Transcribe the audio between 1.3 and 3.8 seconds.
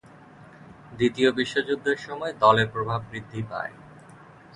বিশ্বযুদ্ধের সময় দলের প্রভাব বৃদ্ধি পায়।